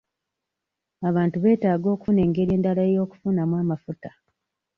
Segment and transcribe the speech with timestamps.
[1.09, 4.09] Abantu betaaga okufuna engeri endala y'okufunamu amafuta.